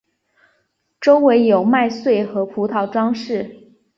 [0.99, 3.75] 周围有麦穗和葡萄装饰。